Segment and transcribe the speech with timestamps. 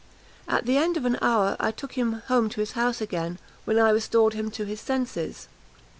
[0.47, 3.77] At the end of an hour, I took him home to his house again, when
[3.77, 5.47] I restored him to his senses.